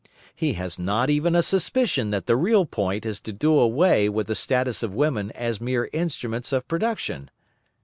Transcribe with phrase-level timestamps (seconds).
[0.35, 4.25] He has not even a suspicion that the real point is to do away with
[4.25, 7.29] the status of women as mere instruments of production.